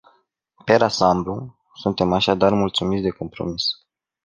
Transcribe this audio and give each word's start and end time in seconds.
Per 0.65 0.81
ansamblu, 0.83 1.55
suntem 1.73 2.13
așadar 2.13 2.53
mulțumiți 2.53 3.03
de 3.03 3.09
compromis. 3.09 3.63